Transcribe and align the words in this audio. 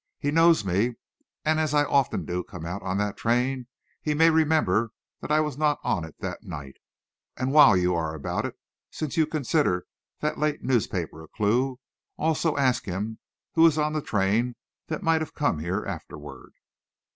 He 0.17 0.31
knows 0.31 0.65
me, 0.65 0.95
and 1.45 1.59
as 1.59 1.75
I 1.75 1.83
often 1.83 2.25
do 2.25 2.43
come 2.43 2.65
out 2.65 2.81
on 2.81 2.97
that 2.97 3.17
train, 3.17 3.67
he 4.01 4.15
may 4.15 4.31
remember 4.31 4.89
that 5.19 5.29
I 5.31 5.41
was 5.41 5.59
not 5.59 5.77
on 5.83 6.05
it 6.05 6.15
that 6.21 6.41
night. 6.41 6.77
And 7.37 7.51
while 7.51 7.77
you're 7.77 8.15
about 8.15 8.45
it, 8.47 8.55
and 8.55 8.55
since 8.89 9.15
you 9.15 9.27
consider 9.27 9.85
that 10.19 10.39
late 10.39 10.63
newspaper 10.63 11.21
a 11.23 11.27
clue, 11.27 11.79
also 12.17 12.57
ask 12.57 12.85
him 12.85 13.19
who 13.53 13.61
was 13.61 13.77
on 13.77 13.93
the 13.93 14.01
train 14.01 14.55
that 14.87 15.03
might 15.03 15.21
have 15.21 15.35
come 15.35 15.59
here 15.59 15.85
afterward." 15.85 16.53